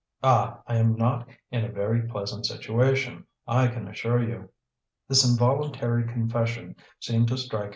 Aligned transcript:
Ah! 0.23 0.63
I 0.65 0.77
am 0.77 0.95
not 0.95 1.27
in 1.51 1.63
a 1.63 1.71
very 1.71 2.01
pleasant 2.07 2.47
situation, 2.47 3.23
I 3.45 3.67
can 3.67 3.87
assure 3.87 4.23
you!" 4.27 4.49
This 5.07 5.23
involuntary 5.29 6.05
confession 6.11 6.75
seemed 6.99 7.27
to 7.27 7.37
strike 7.37 7.65
M. 7.65 7.69